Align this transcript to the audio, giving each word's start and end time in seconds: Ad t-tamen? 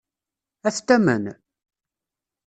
Ad 0.67 0.73
t-tamen? 0.75 1.23